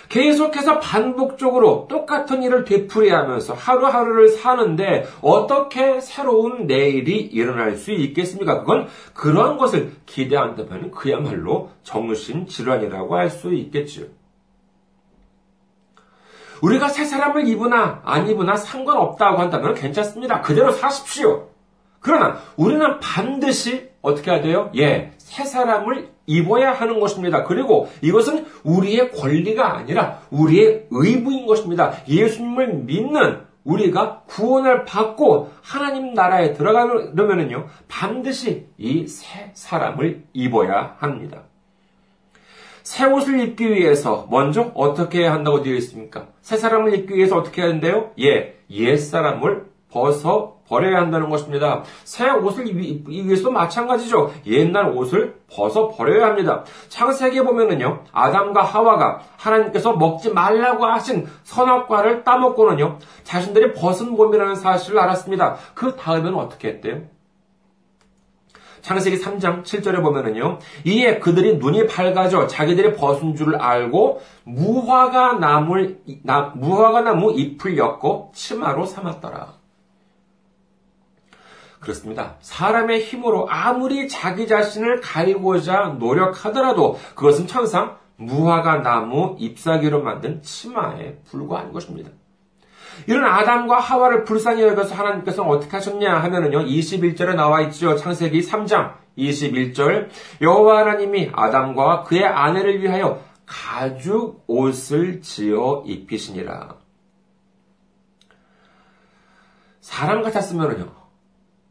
계속해서 0.08 0.80
반복적으로 0.80 1.86
똑같은 1.88 2.42
일을 2.42 2.64
되풀이하면서 2.64 3.54
하루하루를 3.54 4.28
사는데 4.28 5.06
어떻게 5.20 6.00
새로운 6.00 6.66
내일이 6.66 7.20
일어날 7.20 7.76
수 7.76 7.92
있겠습니까? 7.92 8.60
그건 8.60 8.88
그러한 9.14 9.56
것을 9.56 9.92
기대한다면 10.06 10.90
그야말로 10.90 11.70
정신 11.82 12.46
질환이라고 12.46 13.16
할 13.16 13.30
수 13.34 13.52
있겠지요. 13.52 14.06
우리가 16.62 16.88
새 16.88 17.04
사람을 17.04 17.48
입으나 17.48 18.00
안 18.04 18.28
입으나 18.28 18.56
상관없다고 18.56 19.38
한다면 19.38 19.74
괜찮습니다. 19.74 20.40
그대로 20.40 20.70
사십시오. 20.70 21.48
그러나 22.00 22.38
우리는 22.56 23.00
반드시 23.00 23.90
어떻게 24.02 24.30
해야 24.30 24.40
돼요? 24.40 24.70
예, 24.76 25.12
새 25.18 25.44
사람을 25.44 26.13
입어야 26.26 26.72
하는 26.72 27.00
것입니다. 27.00 27.44
그리고 27.44 27.88
이것은 28.02 28.46
우리의 28.64 29.10
권리가 29.12 29.76
아니라 29.76 30.20
우리의 30.30 30.86
의무인 30.90 31.46
것입니다. 31.46 31.94
예수님을 32.08 32.74
믿는 32.74 33.40
우리가 33.64 34.22
구원을 34.26 34.84
받고 34.84 35.50
하나님 35.62 36.12
나라에 36.12 36.52
들어가려면요, 36.52 37.66
반드시 37.88 38.66
이 38.78 39.06
새 39.06 39.50
사람을 39.54 40.24
입어야 40.34 40.96
합니다. 40.98 41.42
새 42.82 43.06
옷을 43.06 43.40
입기 43.40 43.70
위해서 43.72 44.26
먼저 44.30 44.70
어떻게 44.74 45.20
해야 45.20 45.32
한다고 45.32 45.62
되어 45.62 45.72
있습니까? 45.76 46.26
새 46.42 46.58
사람을 46.58 46.94
입기 46.94 47.14
위해서 47.14 47.38
어떻게 47.38 47.62
해야 47.62 47.70
한대요? 47.70 48.10
예, 48.20 48.56
옛 48.70 48.96
사람을 48.98 49.64
벗어 49.90 50.53
버려야 50.68 50.98
한다는 50.98 51.28
것입니다. 51.28 51.82
새 52.04 52.30
옷을 52.30 52.66
입기 52.68 53.26
위해서도 53.26 53.50
마찬가지죠. 53.50 54.32
옛날 54.46 54.88
옷을 54.90 55.36
벗어 55.50 55.88
버려야 55.88 56.26
합니다. 56.26 56.64
창세기에 56.88 57.42
보면은요, 57.42 58.04
아담과 58.12 58.62
하와가 58.62 59.20
하나님께서 59.36 59.94
먹지 59.94 60.32
말라고 60.32 60.86
하신 60.86 61.26
선악과를 61.44 62.24
따먹고는요, 62.24 62.98
자신들이 63.22 63.72
벗은 63.72 64.12
몸이라는 64.12 64.54
사실을 64.56 64.98
알았습니다. 65.00 65.56
그 65.74 65.96
다음에는 65.96 66.34
어떻게 66.34 66.68
했대요? 66.68 67.02
창세기 68.84 69.18
3장 69.18 69.62
7절에 69.62 70.02
보면은요, 70.02 70.58
이에 70.84 71.18
그들이 71.18 71.56
눈이 71.56 71.86
밝아져 71.86 72.46
자기들이 72.46 72.94
벗은 72.94 73.34
줄을 73.34 73.56
알고 73.56 74.20
무화과 74.44 75.34
나물, 75.34 76.00
나, 76.22 76.52
무화과 76.54 77.00
나무 77.00 77.32
잎을 77.32 77.78
엮고 77.78 78.32
치마로 78.34 78.84
삼았더라. 78.84 79.63
그렇습니다. 81.84 82.36
사람의 82.40 83.04
힘으로 83.04 83.46
아무리 83.48 84.08
자기 84.08 84.48
자신을 84.48 85.00
가리고자 85.00 85.96
노력하더라도 85.98 86.98
그것은 87.14 87.46
천상 87.46 87.98
무화과 88.16 88.82
나무 88.82 89.36
잎사귀로 89.38 90.02
만든 90.02 90.42
치마에 90.42 91.18
불과한 91.30 91.72
것입니다. 91.72 92.10
이런 93.06 93.24
아담과 93.24 93.80
하와를 93.80 94.24
불쌍히 94.24 94.62
여겨서 94.62 94.94
하나님께서는 94.94 95.50
어떻게 95.50 95.72
하셨냐 95.72 96.16
하면은요, 96.16 96.64
21절에 96.64 97.34
나와 97.34 97.60
있죠. 97.62 97.96
창세기 97.96 98.40
3장 98.40 98.94
21절. 99.18 100.08
여호와 100.40 100.80
하나님이 100.80 101.30
아담과 101.32 102.04
그의 102.04 102.24
아내를 102.24 102.82
위하여 102.82 103.20
가죽 103.46 104.44
옷을 104.46 105.20
지어 105.22 105.82
입히시니라. 105.86 106.76
사람 109.80 110.22
같았으면은요, 110.22 111.03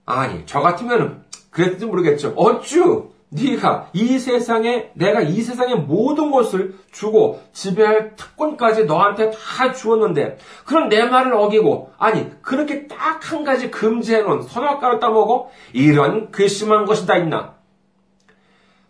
아니, 0.05 0.45
저 0.45 0.60
같으면은 0.60 1.24
그랬을지 1.50 1.86
모르겠죠. 1.86 2.33
어쭈 2.36 3.13
네가 3.29 3.89
이 3.93 4.19
세상에 4.19 4.91
내가 4.93 5.22
이 5.22 5.41
세상의 5.41 5.77
모든 5.77 6.29
것을 6.29 6.75
주고 6.91 7.41
지배할 7.51 8.15
특권까지 8.15 8.86
너한테 8.86 9.31
다 9.31 9.72
주었는데 9.74 10.38
그런 10.65 10.88
내 10.88 11.03
말을 11.05 11.33
어기고 11.33 11.93
아니 11.98 12.29
그렇게 12.43 12.88
딱 12.88 13.13
한 13.24 13.43
가지 13.43 13.72
금지해 13.72 14.22
놓은 14.22 14.43
선악과를 14.43 15.00
따먹어 15.00 15.50
이런 15.74 16.31
괘씸한 16.31 16.86
것이 16.86 17.07
다 17.07 17.17
있나 17.17 17.55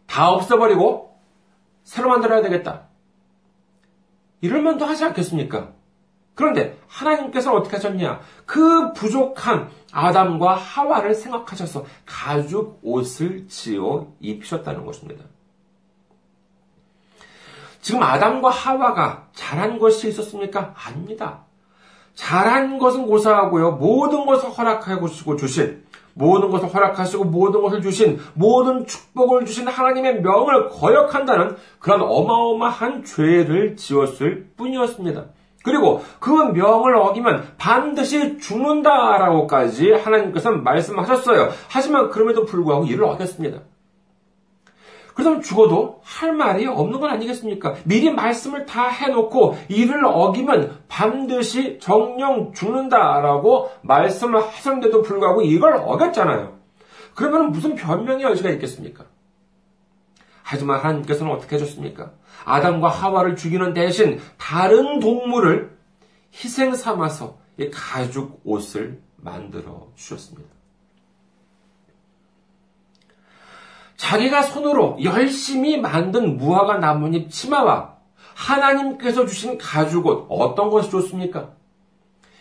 다 0.08 0.30
없애버리고 0.32 1.18
새로 1.84 2.10
만들어야 2.10 2.42
되겠다 2.42 2.88
이럴 4.42 4.62
만도 4.62 4.86
하지 4.86 5.06
않겠습니까? 5.06 5.72
그런데 6.36 6.78
하나님께서는 6.88 7.60
어떻게 7.60 7.76
하셨냐? 7.76 8.20
그 8.46 8.94
부족한 8.94 9.70
아담과 9.92 10.56
하와를 10.56 11.14
생각하셔서 11.14 11.86
가죽 12.06 12.80
옷을 12.82 13.48
지어 13.48 14.08
입히셨다는 14.20 14.86
것입니다. 14.86 15.26
지금 17.82 18.02
아담과 18.02 18.50
하와가 18.50 19.28
잘한 19.34 19.78
것이 19.78 20.08
있었습니까? 20.08 20.74
아닙니다. 20.76 21.42
잘한 22.16 22.80
것은 22.80 23.06
고사하고요. 23.06 23.74
모든 23.74 24.26
것을 24.26 24.50
허락하고 24.50 25.08
주신 25.38 25.84
모든 26.14 26.50
것을 26.50 26.74
허락하시고 26.74 27.26
모든 27.26 27.62
것을 27.62 27.82
주신 27.82 28.20
모든 28.36 28.86
축복을 28.86 29.46
주신 29.46 29.68
하나님의 29.68 30.22
명을 30.22 30.70
거역한다는 30.70 31.58
그런 31.80 32.02
어마어마한 32.02 33.04
죄를 33.04 33.76
지었을 33.76 34.52
뿐이었습니다. 34.56 35.26
그리고 35.64 36.04
그 36.20 36.30
명을 36.30 36.96
어기면 36.96 37.54
반드시 37.58 38.38
죽는다라고까지 38.38 39.94
하나님께서는 39.94 40.64
말씀하셨어요. 40.64 41.50
하지만 41.70 42.10
그럼에도 42.10 42.46
불구하고 42.46 42.86
이를 42.86 43.06
어겼습니다. 43.06 43.62
그러면 45.16 45.42
죽어도 45.42 46.02
할 46.04 46.34
말이 46.34 46.66
없는 46.66 47.00
건 47.00 47.12
아니겠습니까? 47.12 47.76
미리 47.86 48.12
말씀을 48.12 48.66
다 48.66 48.88
해놓고 48.88 49.56
이를 49.70 50.06
어기면 50.06 50.80
반드시 50.88 51.78
정령 51.80 52.54
죽는다라고 52.54 53.70
말씀을 53.84 54.42
하셨는데도 54.42 55.02
불구하고 55.02 55.44
이걸 55.44 55.76
어겼잖아요. 55.76 56.58
그러면 57.16 57.52
무슨 57.52 57.76
변명의 57.76 58.24
여지가 58.24 58.50
있겠습니까? 58.52 59.06
하지만 60.44 60.80
하나님께서는 60.80 61.32
어떻게 61.32 61.56
해줬습니까? 61.56 62.12
아담과 62.46 62.90
하와를 62.90 63.36
죽이는 63.36 63.74
대신 63.74 64.20
다른 64.38 65.00
동물을 65.00 65.76
희생 66.34 66.76
삼아서 66.76 67.40
가죽 67.72 68.42
옷을 68.44 69.02
만들어 69.18 69.88
주셨습니다. 69.96 70.54
자기가 73.96 74.42
손으로 74.42 74.98
열심히 75.02 75.80
만든 75.80 76.38
무화과 76.38 76.78
나뭇잎 76.80 77.30
치마와 77.30 77.94
하나님께서 78.36 79.26
주신 79.26 79.58
가죽 79.58 80.06
옷 80.08 80.28
어떤 80.30 80.70
것이 80.70 80.90
좋습니까? 80.90 81.52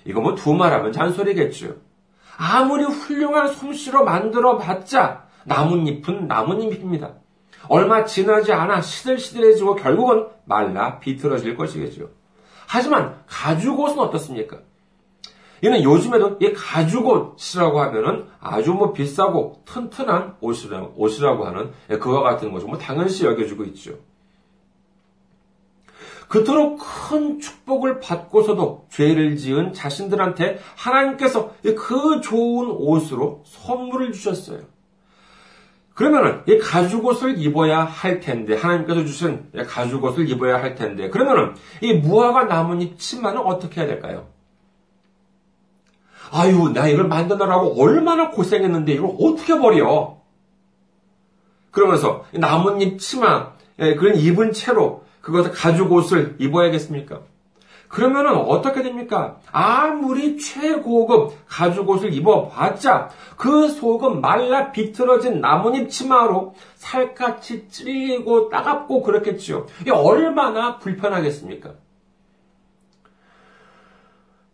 이거 0.05 0.21
뭐 0.21 0.35
두 0.35 0.55
말하면 0.55 0.93
잔소리겠죠. 0.93 1.77
아무리 2.37 2.83
훌륭한 2.85 3.55
솜씨로 3.55 4.05
만들어 4.05 4.59
봤자 4.59 5.29
나뭇잎은 5.45 6.27
나뭇잎입니다. 6.27 7.15
얼마 7.69 8.05
지나지 8.05 8.53
않아 8.53 8.81
시들시들해지고 8.81 9.77
결국은 9.77 10.27
말라 10.45 10.99
비틀어질 10.99 11.57
것이겠죠. 11.57 12.11
하지만 12.67 13.23
가죽옷은 13.27 13.99
어떻습니까? 13.99 14.59
이는 15.63 15.83
요즘에도 15.85 16.39
이 16.41 16.53
가죽옷이라고 16.53 17.81
하면은 17.81 18.27
아주 18.41 18.73
뭐 18.73 18.93
비싸고 18.93 19.63
튼튼한 19.65 20.37
옷이라고, 20.41 20.95
옷이라고 20.97 21.47
하는 21.47 21.73
그와 22.01 22.23
같은 22.23 22.53
것을 22.53 22.67
뭐 22.67 22.79
당연시 22.79 23.25
여겨주고 23.25 23.65
있죠. 23.65 23.93
그토록 26.29 26.81
큰 26.81 27.39
축복을 27.39 28.01
받고서도 28.01 28.87
죄를 28.91 29.37
지은 29.37 29.75
자신들한테 29.75 30.59
하나님께서 30.77 31.55
그 31.63 32.21
좋은 32.23 32.71
옷으로 32.71 33.43
선물을 33.45 34.13
주셨어요. 34.13 34.72
그러면은 35.95 36.43
이 36.47 36.59
가죽 36.59 37.05
옷을 37.05 37.39
입어야 37.39 37.85
할 37.85 38.21
텐데 38.21 38.57
하나님께서 38.57 39.05
주신 39.05 39.51
가죽 39.67 40.03
옷을 40.03 40.29
입어야 40.29 40.63
할 40.63 40.75
텐데 40.75 41.11
그러면은 41.11 41.55
이 41.81 41.93
무화과 41.95 42.45
나뭇잎 42.45 42.99
치마는 42.99 43.41
어떻게 43.41 43.81
해야 43.81 43.89
될까요? 43.89 44.29
아유, 46.31 46.71
나 46.73 46.89
이걸 46.89 47.09
만드느라고 47.09 47.83
얼마나 47.83 48.31
고생했는데 48.31 48.95
이걸 48.95 49.15
어떻게 49.21 49.59
버려? 49.59 50.17
그러면서 51.71 52.25
나뭇잎 52.33 52.99
치마, 52.99 53.53
예, 53.79 53.95
그런 53.95 54.17
입은 54.17 54.53
채로 54.53 55.05
그것을 55.21 55.53
가죽 55.53 55.93
옷을 55.93 56.37
입어야겠습니까? 56.39 57.21
그러면은 57.93 58.37
어떻게 58.37 58.83
됩니까? 58.83 59.37
아무리 59.53 60.39
최고급 60.39 61.35
가죽 61.47 61.91
옷을 61.91 62.15
입어봤자 62.15 63.11
그 63.37 63.69
속은 63.69 64.23
말라 64.23 64.73
비틀어진 64.73 65.43
나뭇잎 65.43 65.91
치마로 65.91 66.55
살갗이 66.77 67.69
찔리고 67.69 68.49
따갑고 68.49 69.03
그렇겠지요. 69.03 69.67
이 69.87 69.91
얼마나 69.91 70.79
불편하겠습니까? 70.79 71.75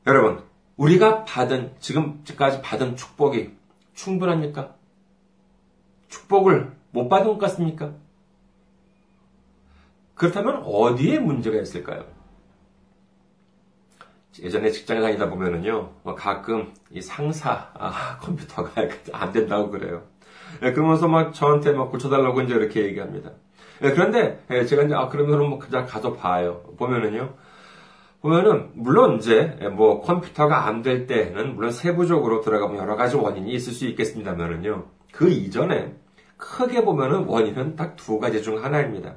여러분, 0.09 0.43
우리가 0.77 1.23
받은, 1.23 1.77
지금까지 1.79 2.61
받은 2.61 2.97
축복이 2.97 3.53
충분합니까? 3.95 4.75
축복을 6.09 6.73
못 6.91 7.09
받은 7.09 7.27
것 7.29 7.39
같습니까? 7.39 7.93
그렇다면 10.17 10.65
어디에 10.65 11.21
문제가 11.21 11.61
있을까요? 11.61 12.18
예전에 14.43 14.71
직장에 14.71 15.01
다니다 15.01 15.29
보면은요, 15.29 15.91
뭐 16.03 16.15
가끔 16.15 16.73
이 16.91 17.01
상사, 17.01 17.71
아, 17.75 18.19
컴퓨터가 18.21 18.71
안 19.13 19.33
된다고 19.33 19.71
그래요. 19.71 20.03
예, 20.63 20.73
그러면서 20.73 21.09
막 21.09 21.33
저한테 21.35 21.73
막 21.73 21.91
고쳐달라고 21.91 22.43
이제 22.43 22.55
이렇게 22.55 22.85
얘기합니다. 22.85 23.31
예, 23.83 23.91
그런데 23.93 24.43
예, 24.51 24.65
제가 24.65 24.83
이제, 24.85 24.95
아, 24.95 25.09
그러면은 25.09 25.49
뭐 25.51 25.59
그냥 25.59 25.87
가서 25.87 26.13
봐요. 26.15 26.63
보면은요, 26.79 27.35
보면은 28.21 28.71
물론 28.75 29.17
이제 29.19 29.57
뭐 29.77 30.01
컴퓨터가 30.01 30.67
안 30.67 30.83
될 30.83 31.07
때는 31.07 31.55
물론 31.55 31.71
세부적으로 31.71 32.41
들어가면 32.41 32.79
여러 32.79 32.97
가지 32.97 33.17
원인이 33.17 33.51
있을 33.53 33.73
수 33.73 33.87
있겠습니다만은요. 33.87 34.85
그 35.13 35.29
이전에 35.31 35.95
크게 36.37 36.85
보면은 36.85 37.25
원인은 37.25 37.77
딱 37.77 37.97
두 37.97 38.19
가지 38.19 38.43
중 38.43 38.63
하나입니다. 38.65 39.15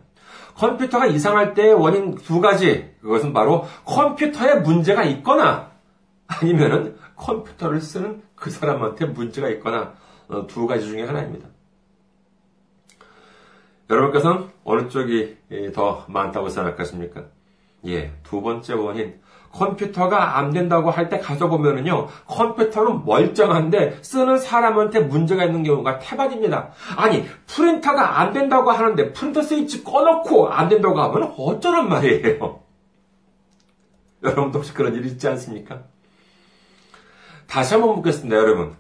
컴퓨터가 0.56 1.08
이상할 1.08 1.54
때 1.54 1.72
원인 1.72 2.16
두 2.16 2.42
가지. 2.42 2.92
그것은 3.02 3.34
바로 3.34 3.66
컴퓨터에 3.86 4.56
문제가 4.56 5.04
있거나 5.04 5.72
아니면은 6.28 6.98
컴퓨터를 7.16 7.82
쓰는 7.82 8.22
그 8.36 8.50
사람한테 8.50 9.06
문제가 9.08 9.50
있거나 9.50 9.94
어, 10.28 10.48
두 10.48 10.68
가지 10.68 10.86
중에 10.88 11.04
하나입니다. 11.04 11.48
여러분께서는 13.90 14.50
어느 14.64 14.88
쪽이 14.88 15.38
더 15.74 16.06
많다고 16.08 16.50
생각하십니까? 16.50 17.26
예, 17.88 18.14
두 18.24 18.42
번째 18.42 18.74
원인. 18.74 19.20
컴퓨터가 19.52 20.38
안 20.38 20.52
된다고 20.52 20.90
할 20.92 21.10
때 21.10 21.20
가서 21.20 21.50
보면은요, 21.50 22.08
컴퓨터는 22.28 23.06
멀쩡한데 23.06 24.00
쓰는 24.02 24.38
사람한테 24.38 25.02
문제가 25.02 25.44
있는 25.46 25.64
경우가 25.64 26.00
태반입니다. 26.00 26.70
아니, 26.98 27.26
프린터가 27.48 28.20
안 28.20 28.34
된다고 28.34 28.72
하는데 28.72 29.12
프린터 29.14 29.42
스위치 29.42 29.84
꺼놓고 29.84 30.50
안 30.50 30.70
된다고 30.70 31.00
하면 31.02 31.34
어쩌란 31.38 31.90
말이에요. 31.90 32.60
여러분도 34.24 34.60
혹시 34.60 34.74
그런 34.74 34.94
일 34.96 35.06
있지 35.06 35.28
않습니까? 35.28 35.82
다시 37.48 37.74
한번 37.74 37.96
묻겠습니다, 37.96 38.36
여러분. 38.36 38.76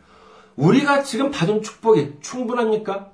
우리가 0.56 1.04
지금 1.04 1.32
받은 1.32 1.62
축복이 1.64 2.20
충분합니까? 2.22 3.10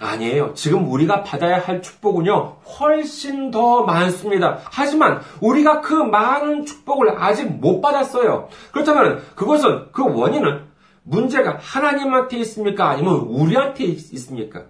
아니에요. 0.00 0.54
지금 0.54 0.90
우리가 0.90 1.22
받아야 1.22 1.58
할 1.58 1.82
축복은요, 1.82 2.56
훨씬 2.78 3.50
더 3.50 3.82
많습니다. 3.84 4.58
하지만 4.64 5.20
우리가 5.40 5.82
그 5.82 5.94
많은 5.94 6.64
축복을 6.64 7.22
아직 7.22 7.44
못 7.48 7.80
받았어요. 7.80 8.48
그렇다면 8.72 9.22
그것은, 9.36 9.92
그 9.92 10.02
원인은 10.02 10.62
문제가 11.02 11.58
하나님한테 11.60 12.38
있습니까? 12.38 12.88
아니면 12.88 13.14
우리한테 13.16 13.84
있습니까? 13.84 14.64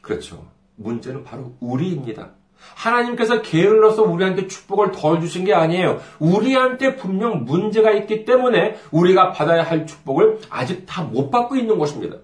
그렇죠. 0.00 0.46
문제는 0.76 1.24
바로 1.24 1.52
우리입니다. 1.60 2.30
하나님께서 2.74 3.42
게을러서 3.42 4.02
우리한테 4.02 4.46
축복을 4.46 4.92
덜 4.92 5.20
주신 5.20 5.44
게 5.44 5.54
아니에요. 5.54 6.00
우리한테 6.18 6.96
분명 6.96 7.44
문제가 7.44 7.90
있기 7.92 8.24
때문에 8.24 8.76
우리가 8.90 9.32
받아야 9.32 9.62
할 9.62 9.86
축복을 9.86 10.40
아직 10.50 10.84
다 10.86 11.02
못 11.02 11.30
받고 11.30 11.56
있는 11.56 11.78
것입니다. 11.78 12.16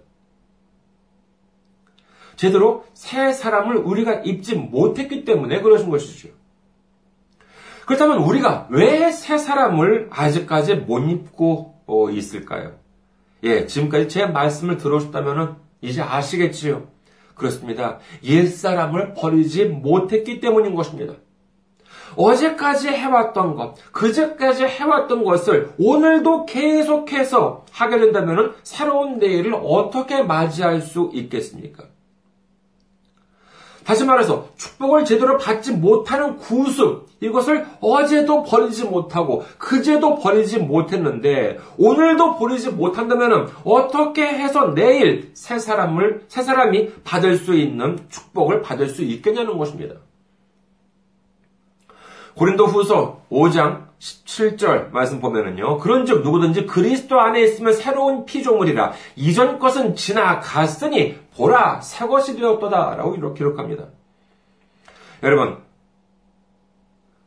제대로 2.37 2.85
새 2.95 3.33
사람을 3.33 3.77
우리가 3.77 4.23
입지 4.25 4.55
못했기 4.55 5.25
때문에 5.25 5.61
그러신 5.61 5.91
것이죠. 5.91 6.29
그렇다면 7.87 8.19
우리가 8.19 8.69
왜 8.71 9.11
새 9.13 9.39
사람을 9.39 10.09
아직까지 10.11 10.75
못 10.77 10.99
입고 11.01 11.75
어, 11.87 12.11
있을까요? 12.11 12.73
예, 13.43 13.67
지금까지 13.67 14.09
제 14.09 14.27
말씀을 14.27 14.77
들어오셨다면 14.77 15.57
이제 15.81 16.03
아시겠지요. 16.03 16.89
그렇습니다. 17.35 17.99
옛 18.25 18.47
사람을 18.47 19.15
버리지 19.15 19.67
못했기 19.67 20.41
때문인 20.41 20.75
것입니다. 20.75 21.15
어제까지 22.17 22.89
해왔던 22.89 23.57
것, 23.57 23.75
그제까지 23.93 24.65
해왔던 24.65 25.25
것을 25.25 25.73
오늘도 25.79 26.47
계속해서 26.47 27.65
하게 27.73 27.99
된다면 27.99 28.55
새로운 28.63 29.19
내일을 29.19 29.55
어떻게 29.55 30.23
맞이할 30.23 30.81
수 30.81 31.11
있겠습니까? 31.13 31.85
다시 33.85 34.05
말해서 34.05 34.49
축복을 34.57 35.05
제대로 35.05 35.37
받지 35.37 35.73
못하는 35.73 36.37
구습 36.39 37.07
이것을 37.21 37.67
어제도 37.81 38.43
버리지 38.43 38.85
못하고 38.85 39.45
그제도 39.59 40.19
버리지 40.19 40.59
못했는데 40.59 41.59
오늘도 41.79 42.39
버리지 42.39 42.71
못한다면 42.71 43.51
어떻게 43.65 44.27
해서 44.27 44.75
내일 44.75 45.31
새 45.35 45.59
사람을 45.59 46.25
새 46.29 46.43
사람이 46.43 47.03
받을 47.05 47.37
수 47.37 47.55
있는 47.55 47.99
축복을 48.09 48.63
받을 48.63 48.89
수 48.89 49.03
있겠냐는 49.03 49.59
것입니다. 49.59 49.97
고린도 52.35 52.67
후서 52.67 53.23
5장 53.31 53.85
17절 53.99 54.91
말씀 54.91 55.21
보면은요. 55.21 55.79
그런즉 55.79 56.23
누구든지 56.23 56.67
그리스도 56.67 57.21
안에 57.21 57.43
있으면 57.43 57.73
새로운 57.73 58.27
피조물이라 58.27 58.93
이전 59.17 59.59
것은 59.59 59.95
지나갔으니 59.95 61.17
보라 61.37 61.81
새 61.81 62.07
것이 62.07 62.37
되었도다라고 62.37 63.17
이렇게 63.17 63.39
기록합니다. 63.39 63.85
여러분 65.23 65.59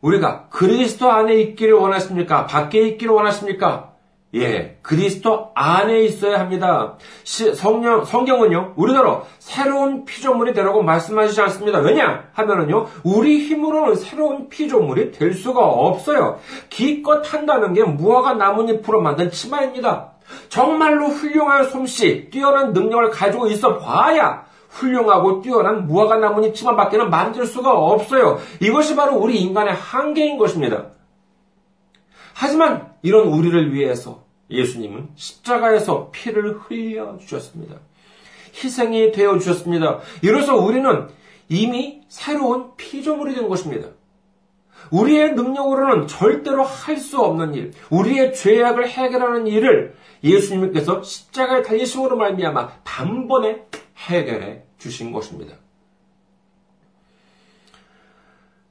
우리가 0.02 0.48
그리스도 0.50 1.12
안에 1.12 1.36
있기를 1.36 1.74
원하십니까? 1.74 2.46
밖에 2.46 2.88
있기를 2.88 3.14
원하십니까? 3.14 3.94
예, 4.36 4.78
그리스도 4.82 5.52
안에 5.56 6.02
있어야 6.02 6.40
합니다. 6.40 6.98
성령, 7.24 8.04
성경은요, 8.04 8.74
우리더러 8.76 9.26
새로운 9.40 10.04
피조물이 10.06 10.54
되라고 10.54 10.84
말씀하시지 10.84 11.42
않습니다. 11.42 11.80
왜냐? 11.80 12.26
하면은요, 12.34 12.88
우리 13.04 13.40
힘으로는 13.48 13.96
새로운 13.96 14.50
피조물이 14.50 15.14
될 15.14 15.34
수가 15.34 15.66
없어요. 15.66 16.40
기껏 16.70 17.22
한다는 17.34 17.74
게 17.74 17.84
무화과 17.84 18.34
나뭇잎으로 18.34 19.02
만든 19.02 19.32
치마입니다. 19.32 20.12
정말로 20.50 21.08
훌륭한 21.08 21.70
솜씨, 21.70 22.30
뛰어난 22.30 22.74
능력을 22.74 23.10
가지고 23.10 23.48
있어 23.48 23.78
봐야 23.78 24.46
훌륭하고 24.70 25.42
뛰어난 25.42 25.88
무화과 25.88 26.18
나뭇잎 26.18 26.54
치마밖에는 26.56 27.10
만들 27.10 27.46
수가 27.46 27.72
없어요. 27.72 28.40
이것이 28.62 28.96
바로 28.96 29.18
우리 29.18 29.40
인간의 29.42 29.74
한계인 29.74 30.38
것입니다. 30.38 30.88
하지만 32.34 32.94
이런 33.02 33.28
우리를 33.28 33.74
위해서 33.74 34.24
예수님은 34.50 35.10
십자가에서 35.16 36.10
피를 36.12 36.60
흘려 36.60 37.18
주셨습니다. 37.18 37.76
희생이 38.54 39.12
되어 39.12 39.38
주셨습니다. 39.40 40.00
이로써 40.22 40.56
우리는 40.56 41.08
이미 41.50 42.02
새로운 42.08 42.76
피조물이 42.78 43.36
된 43.36 43.48
것입니다. 43.48 43.90
우리의 44.92 45.34
능력으로는 45.34 46.08
절대로 46.08 46.64
할 46.64 46.98
수 46.98 47.20
없는 47.20 47.54
일, 47.54 47.72
우리의 47.90 48.34
죄악을 48.34 48.88
해결하는 48.88 49.48
일을 49.48 49.96
예수님께서 50.24 51.04
십자가에 51.04 51.62
달리심으로 51.62 52.18
말미암아 52.18 52.70
단번에 52.84 53.66
해결해 53.98 54.64
주신 54.78 55.12
것입니다. 55.12 55.56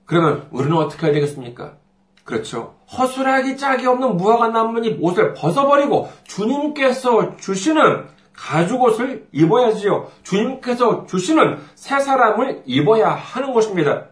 그러면 0.05 0.48
우리는 0.50 0.76
어떻게 0.76 1.07
해야 1.07 1.14
되겠습니까? 1.14 1.76
그렇죠. 2.24 2.76
허술하기 2.96 3.57
짝이 3.57 3.87
없는 3.87 4.16
무화과 4.16 4.48
나뭇잎 4.48 4.98
옷을 5.00 5.35
벗어버리고 5.35 6.11
주님께서 6.24 7.37
주시는 7.37 8.07
가죽옷을 8.33 9.29
입어야지요. 9.33 10.11
주님께서 10.22 11.07
주시는 11.07 11.59
새 11.74 12.00
사람을 12.00 12.62
입어야 12.66 13.11
하는 13.11 13.52
것입니다. 13.52 14.07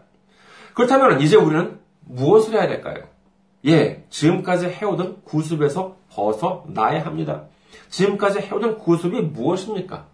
그렇다면 0.73 1.21
이제 1.21 1.35
우리는 1.35 1.79
무엇을 2.05 2.53
해야 2.53 2.67
될까요? 2.67 3.07
예, 3.65 4.05
지금까지 4.09 4.67
해오던 4.67 5.23
구습에서 5.23 5.97
벗어나야 6.09 7.05
합니다. 7.05 7.45
지금까지 7.89 8.39
해오던 8.39 8.77
구습이 8.77 9.21
무엇입니까? 9.21 10.07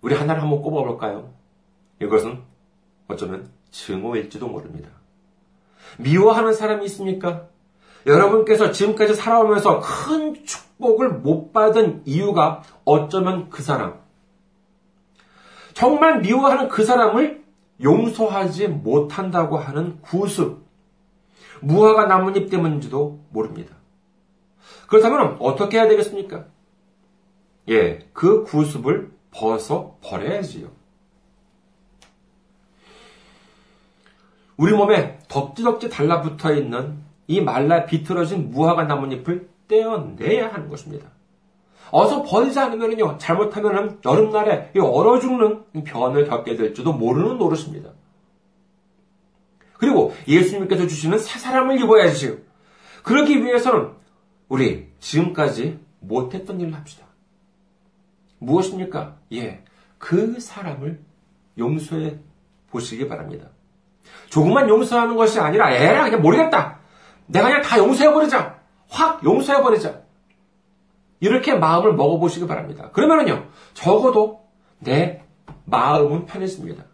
우리 0.00 0.14
하나를 0.14 0.42
한번 0.42 0.62
꼽아볼까요? 0.62 1.30
이것은 2.00 2.42
어쩌면 3.06 3.50
증오일지도 3.70 4.48
모릅니다. 4.48 4.90
미워하는 5.98 6.52
사람이 6.52 6.84
있습니까? 6.86 7.46
여러분께서 8.06 8.72
지금까지 8.72 9.14
살아오면서 9.14 9.80
큰 9.80 10.44
축복을 10.44 11.10
못 11.10 11.52
받은 11.52 12.02
이유가 12.06 12.62
어쩌면 12.84 13.50
그 13.50 13.62
사람. 13.62 14.00
정말 15.74 16.20
미워하는 16.20 16.68
그 16.68 16.84
사람을 16.84 17.39
용서하지 17.82 18.68
못한다고 18.68 19.56
하는 19.58 20.00
구습. 20.02 20.66
무화과 21.60 22.06
나뭇잎 22.06 22.50
때문인지도 22.50 23.24
모릅니다. 23.30 23.76
그렇다면 24.86 25.36
어떻게 25.40 25.78
해야 25.78 25.88
되겠습니까? 25.88 26.46
예, 27.68 28.00
그 28.12 28.44
구습을 28.44 29.12
벗어 29.30 29.96
버려야지요. 30.02 30.68
우리 34.56 34.72
몸에 34.74 35.18
덕지덕지 35.28 35.88
달라붙어 35.88 36.54
있는 36.54 36.98
이 37.26 37.40
말라 37.40 37.86
비틀어진 37.86 38.50
무화과 38.50 38.84
나뭇잎을 38.84 39.48
떼어내야 39.68 40.52
하는 40.52 40.68
것입니다. 40.68 41.08
어서 41.92 42.22
버리지 42.22 42.58
않으면요, 42.58 43.18
잘못하면은 43.18 44.00
여름날에 44.04 44.72
얼어 44.78 45.18
죽는 45.18 45.64
변을 45.84 46.28
겪게 46.28 46.56
될지도 46.56 46.92
모르는 46.92 47.38
노릇입니다. 47.38 47.90
그리고 49.78 50.14
예수님께서 50.28 50.86
주시는 50.86 51.18
새 51.18 51.38
사람을 51.38 51.80
입어야지요. 51.80 52.36
그러기 53.02 53.42
위해서는 53.44 53.92
우리 54.48 54.88
지금까지 54.98 55.78
못했던 56.00 56.60
일을 56.60 56.74
합시다. 56.74 57.06
무엇입니까? 58.38 59.16
예, 59.32 59.64
그 59.98 60.38
사람을 60.38 61.00
용서해 61.58 62.18
보시기 62.70 63.08
바랍니다. 63.08 63.48
조금만 64.28 64.68
용서하는 64.68 65.16
것이 65.16 65.40
아니라 65.40 65.70
에라 65.72 66.04
그냥 66.04 66.22
모르겠다. 66.22 66.78
내가 67.26 67.48
그냥 67.48 67.62
다 67.62 67.78
용서해버리자. 67.78 68.60
확 68.88 69.24
용서해버리자. 69.24 69.99
이렇게 71.20 71.54
마음을 71.54 71.94
먹어보시기 71.94 72.46
바랍니다. 72.46 72.90
그러면은요, 72.90 73.46
적어도 73.74 74.40
내 74.78 75.22
마음은 75.66 76.26
편해집니다. 76.26 76.84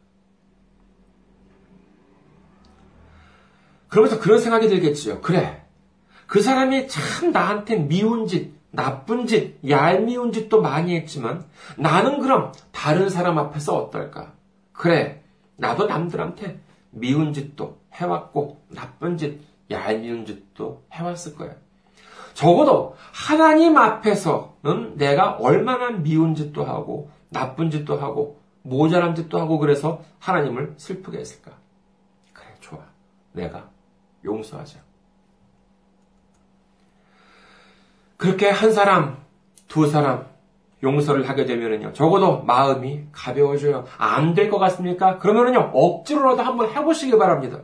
그러면서 3.89 4.19
그런 4.21 4.41
생각이 4.41 4.69
들겠지요. 4.69 5.21
그래. 5.21 5.63
그 6.27 6.43
사람이 6.43 6.89
참 6.89 7.31
나한테 7.31 7.77
미운 7.77 8.27
짓, 8.27 8.53
나쁜 8.73 9.27
짓, 9.27 9.59
얄미운 9.67 10.33
짓도 10.33 10.61
많이 10.61 10.97
했지만 10.97 11.47
나는 11.79 12.21
그럼 12.21 12.53
다른 12.73 13.09
사람 13.09 13.39
앞에서 13.39 13.77
어떨까? 13.77 14.35
그래. 14.73 15.23
나도 15.57 15.87
남들한테 15.87 16.61
미운 16.91 17.33
짓도 17.33 17.79
해왔고 17.95 18.61
나쁜 18.69 19.17
짓, 19.17 19.41
얄미운 19.71 20.27
짓도 20.27 20.85
해왔을 20.93 21.37
거야. 21.37 21.55
적어도 22.37 22.95
하나님 23.13 23.79
앞에서는 23.79 24.99
내가 24.99 25.33
얼마나 25.37 25.91
미운 25.91 26.35
짓도 26.35 26.65
하고 26.65 27.11
나쁜 27.31 27.71
짓도 27.71 27.97
하고 27.97 28.39
모자란 28.61 29.15
짓도 29.15 29.41
하고 29.41 29.59
그래서 29.59 30.03
하나님을 30.19 30.75
슬프게 30.77 31.17
했을까? 31.19 31.53
그래, 32.35 32.49
좋아. 32.61 32.81
내가 33.33 33.71
용서하자. 34.23 34.81
그렇게 38.19 38.51
한 38.51 38.71
사람, 38.71 39.17
두 39.67 39.87
사람, 39.89 40.27
용서를 40.83 41.27
하게 41.31 41.47
되면은요, 41.47 41.95
적어도 41.95 42.43
마음이 42.43 43.05
가벼워져요. 43.13 43.87
안 43.97 44.35
될 44.35 44.51
것 44.51 44.59
같습니까? 44.59 45.19
그러면은요, 45.19 45.71
억지로라도 45.73 46.43
한번 46.43 46.71
해보시기 46.71 47.17
바랍니다. 47.17 47.61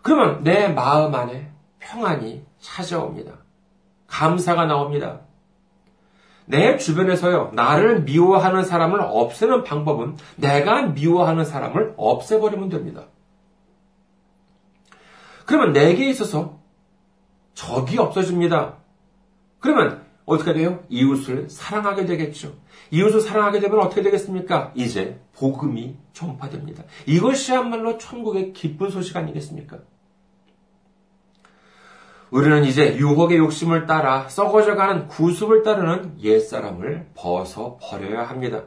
그러면 0.00 0.42
내 0.42 0.68
마음 0.68 1.14
안에 1.14 1.50
평안이 1.80 2.45
찾아옵니다. 2.66 3.32
감사가 4.08 4.66
나옵니다. 4.66 5.20
내 6.46 6.76
주변에서요, 6.76 7.52
나를 7.54 8.02
미워하는 8.02 8.64
사람을 8.64 9.00
없애는 9.00 9.64
방법은 9.64 10.16
내가 10.36 10.82
미워하는 10.82 11.44
사람을 11.44 11.94
없애버리면 11.96 12.68
됩니다. 12.68 13.06
그러면 15.44 15.72
내게 15.72 16.08
있어서 16.10 16.58
적이 17.54 17.98
없어집니다. 17.98 18.76
그러면 19.60 20.04
어떻게 20.24 20.52
돼요? 20.52 20.84
이웃을 20.88 21.48
사랑하게 21.48 22.04
되겠죠. 22.04 22.54
이웃을 22.90 23.20
사랑하게 23.20 23.60
되면 23.60 23.80
어떻게 23.80 24.02
되겠습니까? 24.02 24.72
이제 24.74 25.20
복음이 25.34 25.96
전파됩니다. 26.12 26.84
이것이야말로 27.06 27.98
천국의 27.98 28.52
기쁜 28.52 28.90
소식 28.90 29.16
아니겠습니까? 29.16 29.78
우리는 32.30 32.64
이제 32.64 32.96
유혹의 32.96 33.38
욕심을 33.38 33.86
따라 33.86 34.28
썩어져가는 34.28 35.08
구습을 35.08 35.62
따르는 35.62 36.16
옛사람을 36.22 37.10
벗어 37.14 37.78
버려야 37.80 38.24
합니다. 38.24 38.64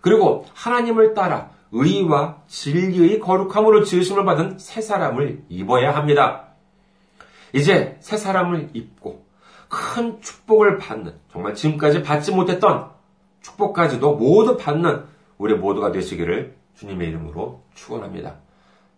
그리고 0.00 0.46
하나님을 0.54 1.14
따라 1.14 1.50
의와 1.72 2.38
진리의 2.46 3.20
거룩함으로 3.20 3.84
지으심을 3.84 4.24
받은 4.24 4.58
새 4.58 4.80
사람을 4.80 5.44
입어야 5.48 5.94
합니다. 5.94 6.46
이제 7.52 7.98
새 8.00 8.16
사람을 8.16 8.70
입고 8.72 9.24
큰 9.68 10.20
축복을 10.20 10.78
받는, 10.78 11.14
정말 11.30 11.54
지금까지 11.54 12.02
받지 12.02 12.32
못했던 12.32 12.90
축복까지도 13.42 14.16
모두 14.16 14.56
받는 14.56 15.04
우리 15.38 15.54
모두가 15.54 15.92
되시기를 15.92 16.56
주님의 16.74 17.08
이름으로 17.08 17.62
축원합니다. 17.74 18.36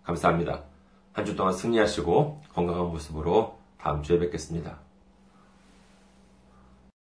감사합니다. 0.05 0.61
한 1.13 1.27
주 1.27 1.37
동안 1.37 1.53
승리하시고 1.53 2.41
건강한 2.55 2.87
모습으로 2.87 3.59
다음 3.83 4.01
주에 4.03 4.19
뵙겠습니다. 4.21 4.82